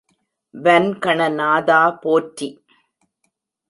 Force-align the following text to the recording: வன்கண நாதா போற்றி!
வன்கண 0.53 1.19
நாதா 1.37 1.81
போற்றி! 2.03 2.49